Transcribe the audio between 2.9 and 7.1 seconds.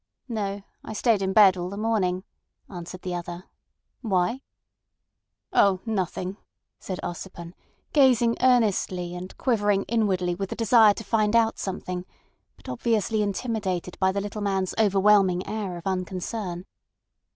the other. "Why?" "Oh! Nothing," said